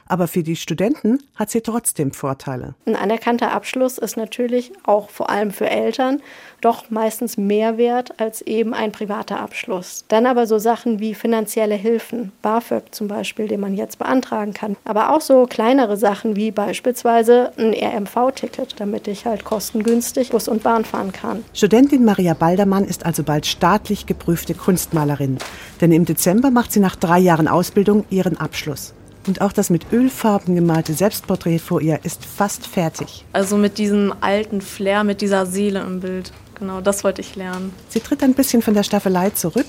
[0.09, 2.73] Aber für die Studenten hat sie trotzdem Vorteile.
[2.85, 6.21] Ein anerkannter Abschluss ist natürlich auch vor allem für Eltern
[6.61, 10.03] doch meistens mehr wert als eben ein privater Abschluss.
[10.07, 14.75] Dann aber so Sachen wie finanzielle Hilfen, BAföG zum Beispiel, den man jetzt beantragen kann.
[14.83, 20.63] Aber auch so kleinere Sachen wie beispielsweise ein RMV-Ticket, damit ich halt kostengünstig Bus und
[20.63, 21.45] Bahn fahren kann.
[21.53, 25.37] Studentin Maria Baldermann ist also bald staatlich geprüfte Kunstmalerin.
[25.81, 28.93] Denn im Dezember macht sie nach drei Jahren Ausbildung ihren Abschluss.
[29.27, 33.25] Und auch das mit Ölfarben gemalte Selbstporträt vor ihr ist fast fertig.
[33.33, 36.31] Also mit diesem alten Flair, mit dieser Seele im Bild.
[36.55, 37.73] Genau, das wollte ich lernen.
[37.89, 39.67] Sie tritt ein bisschen von der Staffelei zurück,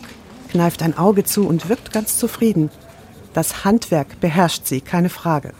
[0.50, 2.70] kneift ein Auge zu und wirkt ganz zufrieden.
[3.32, 5.52] Das Handwerk beherrscht sie, keine Frage.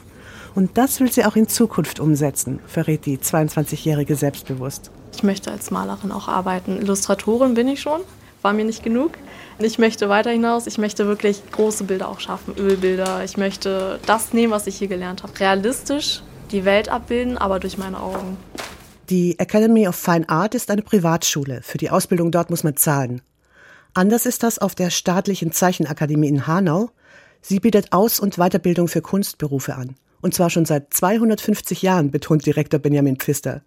[0.54, 4.90] Und das will sie auch in Zukunft umsetzen, verrät die 22-Jährige selbstbewusst.
[5.14, 6.78] Ich möchte als Malerin auch arbeiten.
[6.78, 8.00] Illustratorin bin ich schon,
[8.42, 9.12] war mir nicht genug.
[9.62, 13.22] Ich möchte weiter hinaus, ich möchte wirklich große Bilder auch schaffen, Ölbilder.
[13.24, 15.38] Ich möchte das nehmen, was ich hier gelernt habe.
[15.38, 18.38] Realistisch die Welt abbilden, aber durch meine Augen.
[19.10, 21.60] Die Academy of Fine Art ist eine Privatschule.
[21.62, 23.20] Für die Ausbildung dort muss man zahlen.
[23.92, 26.90] Anders ist das auf der staatlichen Zeichenakademie in Hanau.
[27.42, 29.96] Sie bietet Aus- und Weiterbildung für Kunstberufe an.
[30.22, 33.62] Und zwar schon seit 250 Jahren, betont Direktor Benjamin Pfister.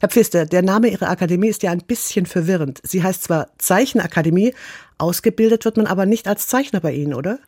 [0.00, 2.80] Herr Pfister, der Name Ihrer Akademie ist ja ein bisschen verwirrend.
[2.82, 4.54] Sie heißt zwar Zeichenakademie,
[4.98, 7.38] ausgebildet wird man aber nicht als Zeichner bei Ihnen, oder?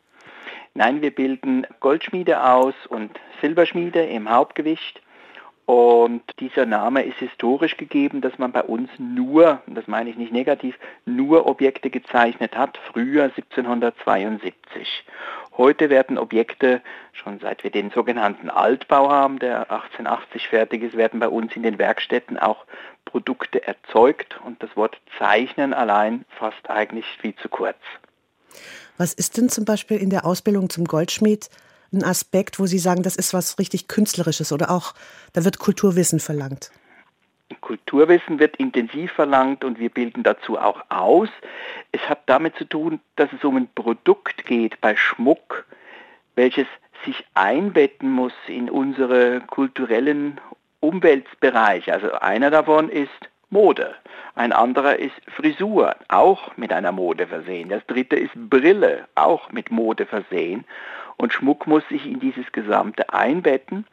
[0.75, 3.11] Nein, wir bilden Goldschmiede aus und
[3.41, 5.01] Silberschmiede im Hauptgewicht.
[5.67, 10.33] Und dieser Name ist historisch gegeben, dass man bei uns nur, das meine ich nicht
[10.33, 15.05] negativ, nur Objekte gezeichnet hat, früher 1772.
[15.57, 21.19] Heute werden Objekte, schon seit wir den sogenannten Altbau haben, der 1880 fertig ist, werden
[21.19, 22.67] bei uns in den Werkstätten auch
[23.07, 27.79] Produkte erzeugt und das Wort zeichnen allein fasst eigentlich viel zu kurz.
[28.99, 31.49] Was ist denn zum Beispiel in der Ausbildung zum Goldschmied
[31.93, 34.93] ein Aspekt, wo Sie sagen, das ist was richtig Künstlerisches oder auch,
[35.33, 36.71] da wird Kulturwissen verlangt?
[37.61, 41.29] Kulturwissen wird intensiv verlangt und wir bilden dazu auch aus.
[41.93, 45.65] Es hat damit zu tun, dass es um ein Produkt geht bei Schmuck,
[46.35, 46.67] welches
[47.05, 50.41] sich einbetten muss in unsere kulturellen
[50.81, 51.93] Umweltbereiche.
[51.93, 53.11] Also einer davon ist
[53.51, 53.95] Mode,
[54.35, 57.69] ein anderer ist Frisur, auch mit einer Mode versehen.
[57.69, 60.65] Das dritte ist Brille, auch mit Mode versehen.
[61.17, 63.87] Und Schmuck muss sich in dieses Gesamte einbetten.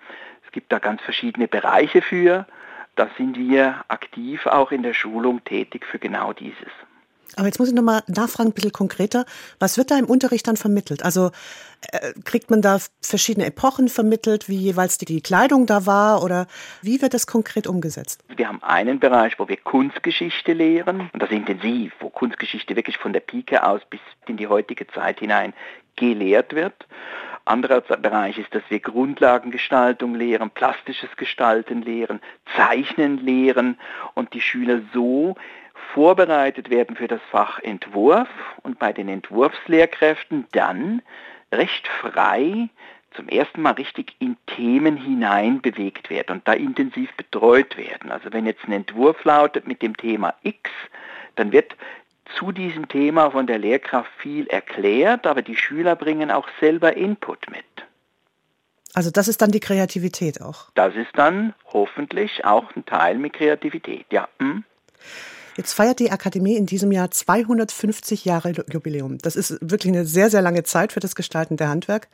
[0.45, 2.45] Es gibt da ganz verschiedene Bereiche für.
[2.95, 6.69] Da sind wir aktiv auch in der Schulung tätig für genau dieses.
[7.35, 9.25] Aber jetzt muss ich nochmal nachfragen, ein bisschen konkreter.
[9.59, 11.03] Was wird da im Unterricht dann vermittelt?
[11.03, 11.31] Also
[11.91, 16.47] äh, kriegt man da verschiedene Epochen vermittelt, wie jeweils die, die Kleidung da war oder
[16.81, 18.23] wie wird das konkret umgesetzt?
[18.35, 23.13] Wir haben einen Bereich, wo wir Kunstgeschichte lehren und das intensiv, wo Kunstgeschichte wirklich von
[23.13, 25.53] der Pike aus bis in die heutige Zeit hinein
[25.95, 26.85] gelehrt wird.
[27.45, 32.21] Anderer Bereich ist, dass wir Grundlagengestaltung lehren, plastisches Gestalten lehren,
[32.55, 33.77] Zeichnen lehren
[34.13, 35.35] und die Schüler so
[35.93, 38.29] vorbereitet werden für das Fach Entwurf
[38.61, 41.01] und bei den Entwurfslehrkräften dann
[41.51, 42.69] recht frei
[43.15, 48.11] zum ersten Mal richtig in Themen hinein bewegt werden und da intensiv betreut werden.
[48.11, 50.71] Also wenn jetzt ein Entwurf lautet mit dem Thema X,
[51.35, 51.75] dann wird
[52.37, 57.49] zu diesem Thema von der Lehrkraft viel erklärt, aber die Schüler bringen auch selber Input
[57.49, 57.63] mit.
[58.93, 60.69] Also das ist dann die Kreativität auch.
[60.75, 64.27] Das ist dann hoffentlich auch ein Teil mit Kreativität, ja.
[64.39, 64.63] Hm?
[65.55, 69.19] Jetzt feiert die Akademie in diesem Jahr 250 Jahre Jubiläum.
[69.19, 72.07] Das ist wirklich eine sehr, sehr lange Zeit für das Gestalten der Handwerk.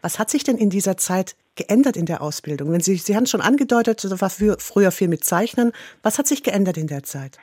[0.00, 2.72] Was hat sich denn in dieser Zeit geändert in der Ausbildung?
[2.72, 5.72] Wenn Sie, Sie haben es schon angedeutet, das war früher viel mit Zeichnen.
[6.02, 7.38] Was hat sich geändert in der Zeit?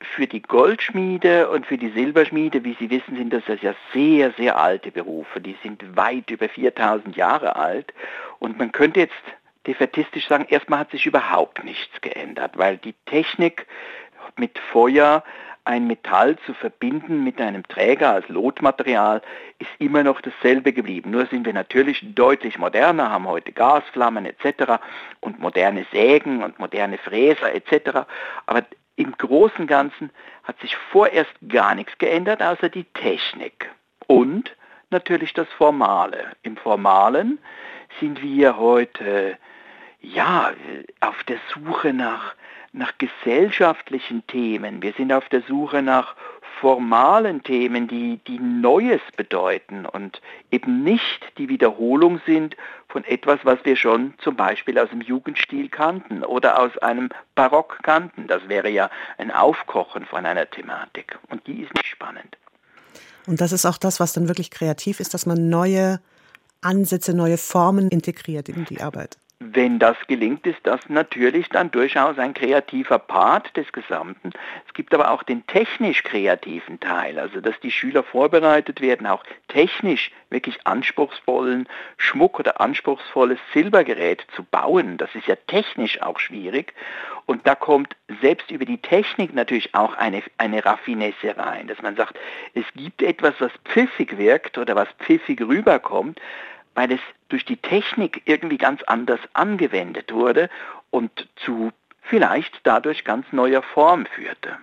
[0.00, 4.58] Für die Goldschmiede und für die Silberschmiede, wie Sie wissen, sind das ja sehr, sehr
[4.58, 5.40] alte Berufe.
[5.40, 7.94] Die sind weit über 4000 Jahre alt.
[8.38, 9.14] Und man könnte jetzt
[9.66, 13.66] defetistisch sagen, erstmal hat sich überhaupt nichts geändert, weil die Technik
[14.36, 15.24] mit Feuer
[15.64, 19.22] ein Metall zu verbinden mit einem Träger als Lotmaterial
[19.58, 21.10] ist immer noch dasselbe geblieben.
[21.10, 24.82] Nur sind wir natürlich deutlich moderner, haben heute Gasflammen etc.
[25.20, 28.06] und moderne Sägen und moderne Fräser etc.
[28.44, 28.64] Aber
[28.96, 30.10] im Großen und Ganzen
[30.44, 33.70] hat sich vorerst gar nichts geändert, außer die Technik.
[34.06, 34.54] Und
[34.90, 36.32] natürlich das Formale.
[36.42, 37.38] Im Formalen
[38.00, 39.38] sind wir heute
[40.04, 40.52] ja
[41.00, 42.34] auf der Suche nach
[42.74, 46.16] nach gesellschaftlichen Themen, wir sind auf der Suche nach
[46.60, 52.56] formalen Themen, die, die Neues bedeuten und eben nicht die Wiederholung sind
[52.88, 57.80] von etwas, was wir schon zum Beispiel aus dem Jugendstil kannten oder aus einem Barock
[57.82, 58.26] kannten.
[58.26, 62.36] Das wäre ja ein Aufkochen von einer Thematik und die ist nicht spannend.
[63.26, 66.00] Und das ist auch das, was dann wirklich kreativ ist, dass man neue
[66.60, 69.18] Ansätze, neue Formen integriert in die Arbeit.
[69.46, 74.30] Wenn das gelingt, ist das natürlich dann durchaus ein kreativer Part des Gesamten.
[74.66, 79.22] Es gibt aber auch den technisch kreativen Teil, also dass die Schüler vorbereitet werden, auch
[79.48, 84.96] technisch wirklich anspruchsvollen Schmuck oder anspruchsvolles Silbergerät zu bauen.
[84.96, 86.72] Das ist ja technisch auch schwierig.
[87.26, 91.96] Und da kommt selbst über die Technik natürlich auch eine, eine Raffinesse rein, dass man
[91.96, 92.18] sagt,
[92.54, 96.18] es gibt etwas, was pfiffig wirkt oder was pfiffig rüberkommt,
[96.74, 97.00] weil es
[97.34, 100.48] durch die Technik irgendwie ganz anders angewendet wurde
[100.90, 101.10] und
[101.44, 104.56] zu vielleicht dadurch ganz neuer Form führte.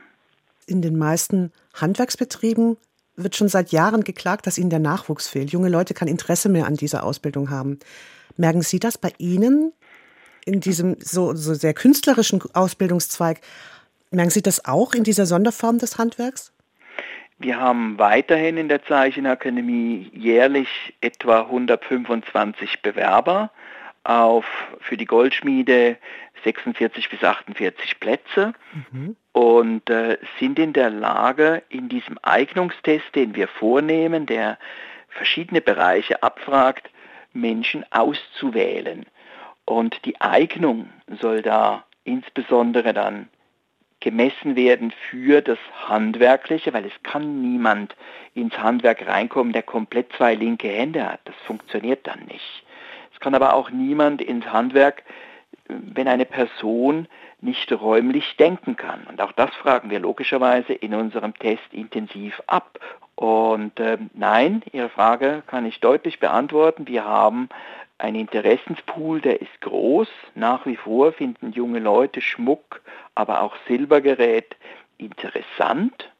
[0.68, 2.78] In den meisten Handwerksbetrieben
[3.18, 5.52] wird schon seit Jahren geklagt, dass ihnen der Nachwuchs fehlt.
[5.52, 7.78] Junge Leute kein Interesse mehr an dieser Ausbildung haben.
[8.38, 9.74] Merken Sie das bei Ihnen
[10.46, 13.42] in diesem so, so sehr künstlerischen Ausbildungszweig?
[14.12, 16.54] Merken Sie das auch in dieser Sonderform des Handwerks?
[17.42, 23.50] Wir haben weiterhin in der Zeichenakademie jährlich etwa 125 Bewerber
[24.04, 24.46] auf
[24.80, 25.98] für die Goldschmiede
[26.44, 28.54] 46 bis 48 Plätze
[28.92, 29.16] mhm.
[29.32, 34.60] und äh, sind in der Lage, in diesem Eignungstest, den wir vornehmen, der
[35.10, 36.92] verschiedene Bereiche abfragt,
[37.34, 39.08] Menschen auszuwählen.
[39.66, 43.30] Und die Eignung soll da insbesondere dann
[44.02, 47.96] gemessen werden für das Handwerkliche, weil es kann niemand
[48.34, 51.22] ins Handwerk reinkommen, der komplett zwei linke Hände hat.
[51.26, 52.64] Das funktioniert dann nicht.
[53.14, 55.04] Es kann aber auch niemand ins Handwerk,
[55.68, 57.08] wenn eine Person
[57.40, 59.04] nicht räumlich denken kann.
[59.08, 62.80] Und auch das fragen wir logischerweise in unserem Test intensiv ab.
[63.16, 66.88] Und äh, nein, Ihre Frage kann ich deutlich beantworten.
[66.88, 67.50] Wir haben
[68.02, 70.08] ein Interessenspool, der ist groß.
[70.36, 72.82] Nach wie vor finden junge Leute Schmuck,
[73.16, 74.56] aber auch Silbergerät
[74.98, 76.12] interessant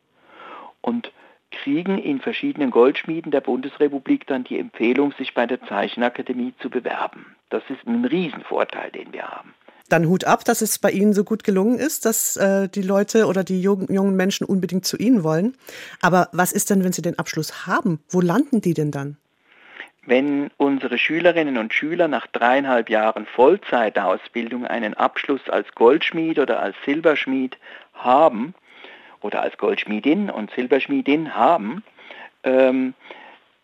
[0.82, 1.12] und
[1.52, 7.36] kriegen in verschiedenen Goldschmieden der Bundesrepublik dann die Empfehlung, sich bei der Zeichenakademie zu bewerben.
[7.50, 9.54] Das ist ein Riesenvorteil, den wir haben.
[9.90, 13.26] Dann Hut ab, dass es bei Ihnen so gut gelungen ist, dass äh, die Leute
[13.26, 15.58] oder die jungen, jungen Menschen unbedingt zu Ihnen wollen.
[16.02, 18.00] Aber was ist denn, wenn Sie den Abschluss haben?
[18.08, 19.18] Wo landen die denn dann?
[20.06, 26.76] Wenn unsere Schülerinnen und Schüler nach dreieinhalb Jahren Vollzeitausbildung einen Abschluss als Goldschmied oder als
[26.86, 27.58] Silberschmied
[27.94, 28.56] haben
[29.22, 31.84] oder als Goldschmiedin und Silberschmiedin haben,
[32.44, 32.96] ähm,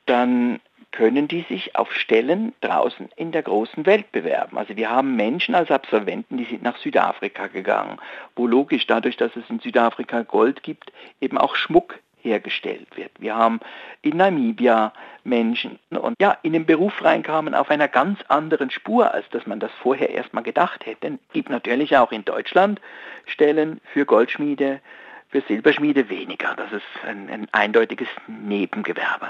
[0.05, 0.59] dann
[0.91, 4.57] können die sich auf Stellen draußen in der großen Welt bewerben.
[4.57, 7.97] Also wir haben Menschen als Absolventen, die sind nach Südafrika gegangen,
[8.35, 13.11] wo logisch dadurch, dass es in Südafrika Gold gibt, eben auch Schmuck hergestellt wird.
[13.19, 13.59] Wir haben
[14.01, 19.27] in Namibia Menschen und ja, in den Beruf reinkamen auf einer ganz anderen Spur, als
[19.29, 21.07] dass man das vorher erstmal gedacht hätte.
[21.07, 22.79] Es gibt natürlich auch in Deutschland
[23.25, 24.81] Stellen für Goldschmiede,
[25.29, 26.55] für Silberschmiede weniger.
[26.55, 29.29] Das ist ein, ein eindeutiges Nebengewerbe.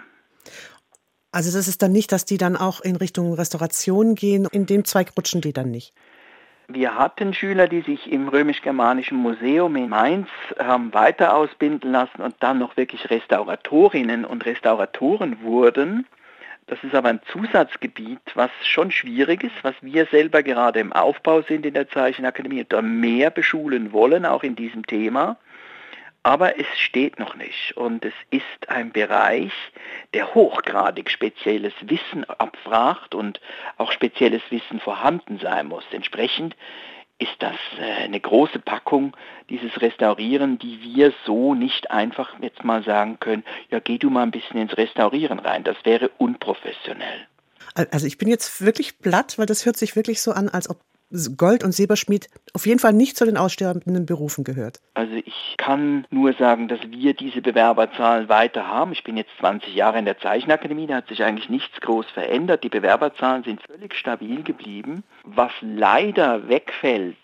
[1.31, 4.47] Also das ist dann nicht, dass die dann auch in Richtung Restauration gehen.
[4.51, 5.93] In dem Zweig rutschen die dann nicht.
[6.69, 10.27] Wir hatten Schüler, die sich im Römisch-Germanischen Museum in Mainz
[10.60, 16.06] haben weiter ausbilden lassen und dann noch wirklich Restauratorinnen und Restauratoren wurden.
[16.65, 21.41] Das ist aber ein Zusatzgebiet, was schon schwierig ist, was wir selber gerade im Aufbau
[21.41, 25.38] sind in der Zeichenakademie und da mehr beschulen wollen, auch in diesem Thema.
[26.28, 29.54] Aber es steht noch nicht und es ist ein Bereich,
[30.13, 33.40] der hochgradig spezielles Wissen abfragt und
[33.78, 35.86] auch spezielles Wissen vorhanden sein muss.
[35.92, 36.58] Entsprechend
[37.18, 39.16] ist das äh, eine große Packung,
[39.50, 44.24] dieses Restaurieren, die wir so nicht einfach jetzt mal sagen können, ja geh du mal
[44.24, 47.26] ein bisschen ins Restaurieren rein, das wäre unprofessionell.
[47.74, 50.82] Also ich bin jetzt wirklich platt, weil das hört sich wirklich so an, als ob
[51.38, 54.80] Gold- und Silberschmied auf jeden Fall nicht zu den aussterbenden Berufen gehört?
[54.93, 58.91] Also ich kann nur sagen, dass wir diese Bewerberzahlen weiter haben.
[58.91, 62.63] Ich bin jetzt 20 Jahre in der Zeichenakademie, da hat sich eigentlich nichts groß verändert.
[62.63, 65.04] Die Bewerberzahlen sind völlig stabil geblieben.
[65.24, 67.15] Was leider wegfällt,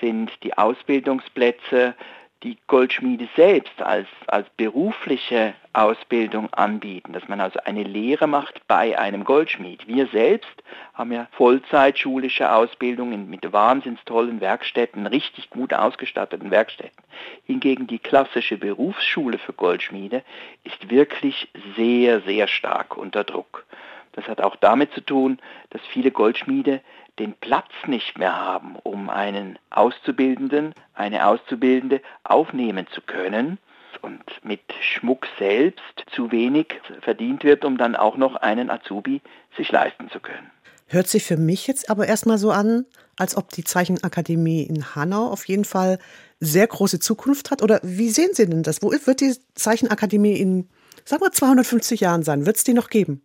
[0.00, 1.94] sind die Ausbildungsplätze
[2.42, 8.98] die Goldschmiede selbst als, als berufliche Ausbildung anbieten, dass man also eine Lehre macht bei
[8.98, 9.86] einem Goldschmied.
[9.86, 10.62] Wir selbst
[10.94, 17.04] haben ja Vollzeitschulische Ausbildungen mit wahnsinns tollen Werkstätten, richtig gut ausgestatteten Werkstätten.
[17.44, 20.22] Hingegen die klassische Berufsschule für Goldschmiede
[20.64, 23.64] ist wirklich sehr, sehr stark unter Druck.
[24.12, 25.38] Das hat auch damit zu tun,
[25.70, 26.80] dass viele Goldschmiede
[27.18, 33.58] den Platz nicht mehr haben, um einen Auszubildenden, eine Auszubildende aufnehmen zu können
[34.02, 39.20] und mit Schmuck selbst zu wenig verdient wird, um dann auch noch einen Azubi
[39.56, 40.50] sich leisten zu können.
[40.86, 42.84] Hört sich für mich jetzt aber erstmal so an,
[43.16, 45.98] als ob die Zeichenakademie in Hanau auf jeden Fall
[46.40, 47.62] sehr große Zukunft hat.
[47.62, 48.82] Oder wie sehen Sie denn das?
[48.82, 50.68] Wo wird die Zeichenakademie in,
[51.04, 52.46] sagen wir, 250 Jahren sein?
[52.46, 53.22] Wird es die noch geben?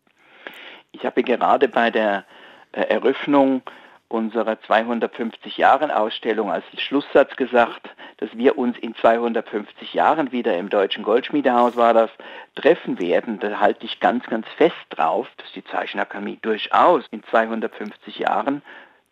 [0.95, 2.23] Ich habe gerade bei der
[2.71, 3.63] äh, Eröffnung
[4.07, 10.69] unserer 250 Jahren Ausstellung als Schlusssatz gesagt, dass wir uns in 250 Jahren wieder im
[10.69, 12.09] Deutschen Goldschmiedehaus war das
[12.55, 13.39] treffen werden.
[13.39, 18.61] Da halte ich ganz, ganz fest drauf, dass die Zeichenakademie durchaus in 250 Jahren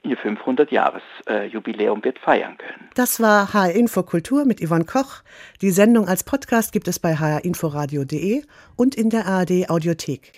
[0.04, 2.90] ihr 500-Jahres-Jubiläum äh, wird feiern können.
[2.96, 5.22] Das war HR Info Kultur mit Yvonne Koch.
[5.62, 8.44] Die Sendung als Podcast gibt es bei hrinforadio.de
[8.78, 10.32] und in der ARD Audiothek.